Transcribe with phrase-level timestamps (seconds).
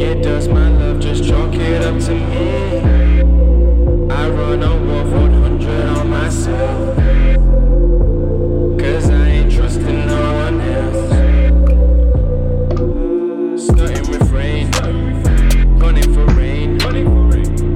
[0.00, 2.78] Get dust, my love, just chalk it up to me.
[4.10, 6.96] I run a war 100 on myself.
[8.80, 11.10] Cause I ain't trusting no one else.
[13.62, 14.70] Starting with rain,
[15.76, 16.78] running for rain,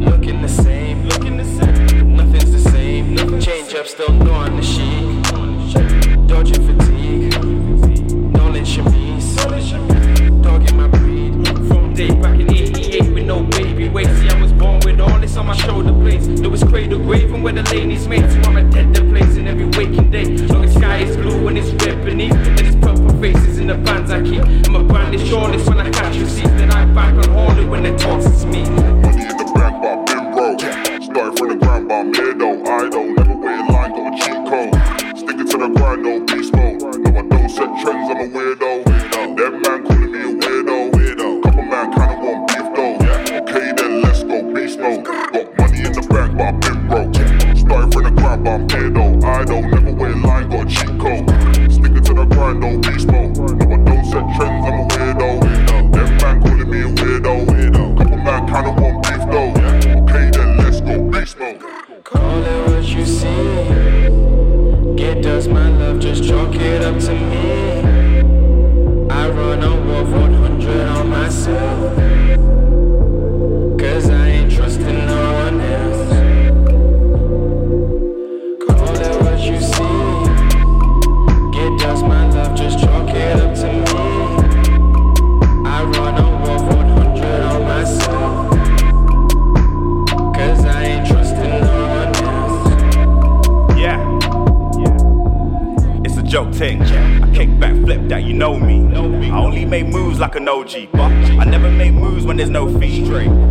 [0.00, 2.16] looking the same, looking the same.
[2.16, 4.62] Nothing's the same, nothing change up, still no on the
[15.54, 16.40] my shoulder blades.
[16.40, 18.30] There was cradle grave and where the ladies made.
[18.30, 20.24] So I'm a dead the place in every waking day.
[20.48, 22.32] Long as sky is blue and it's red beneath.
[22.32, 24.42] Then it's purple faces in the bands I keep.
[24.66, 26.50] I'm a brand shortlist when I catch receipts.
[26.50, 29.33] Then I back on hold it when they talks it's me.
[52.54, 53.06] The grind, no beast.
[53.08, 55.28] No, I don't set trends, I'm a weirdo.
[55.92, 57.96] Them man calling me a weirdo.
[57.96, 59.52] Couple man kinda want beef though.
[60.02, 61.60] Okay, then let's go beast mode.
[62.04, 64.96] Call it what you see.
[64.96, 68.20] Get dust, my love, just chalk it up to me.
[69.10, 70.33] I run a war 100
[96.46, 96.82] It's a thing.
[96.82, 98.94] I kick back, flip that, you know me.
[99.30, 102.66] I only make moves like an OG, but I never make moves when there's no
[102.78, 103.04] fee.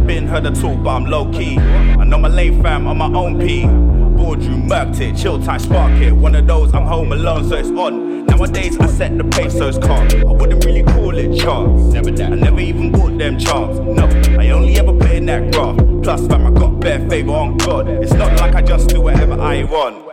[0.06, 1.58] Been heard of talk, but I'm low key.
[1.58, 3.64] I know my lane fam on my own P.
[3.64, 6.12] Boardroom, murked it, chill time, spark it.
[6.12, 8.26] One of those, I'm home alone, so it's on.
[8.26, 10.08] Nowadays, I set the pace, so it's calm.
[10.12, 11.94] I wouldn't really call it chance.
[11.94, 12.32] Never that.
[12.32, 13.80] I never even bought them chance.
[13.80, 14.06] No,
[14.40, 15.78] I only ever play in that graph.
[16.04, 17.88] Plus, fam, I got bare favor on God.
[17.88, 20.04] It's not like I just do whatever I want.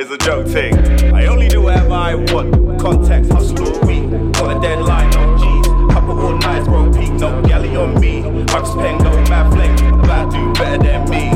[0.00, 0.72] It's a joke thing.
[1.14, 2.80] I only do whatever I want.
[2.80, 4.08] Context, hustle all week.
[4.32, 5.92] Got a deadline oh, on G's.
[5.92, 7.12] Couple all nights, bro, peak.
[7.20, 8.22] No galley on me.
[8.44, 10.00] Max Pen going mad flame.
[10.00, 11.28] About do better than me.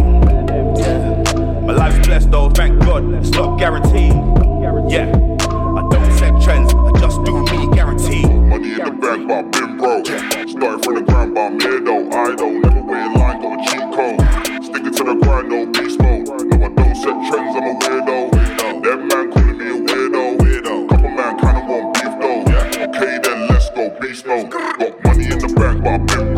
[1.67, 3.13] My life's blessed though, thank God.
[3.13, 4.15] It's not guaranteed.
[4.91, 5.13] Yeah.
[5.13, 8.31] I don't set trends, I just do me, guaranteed.
[8.31, 10.07] Money in the bank, but I've been broke.
[10.07, 12.09] Started from the ground, but I'm here though.
[12.11, 14.65] I don't never wait in line, got a cheat code.
[14.65, 16.27] Sticking to the grind, no beast mode.
[16.29, 16.94] No, I don't
[23.75, 24.51] go beast mode.
[24.51, 26.34] Got money in the bank, but I've been.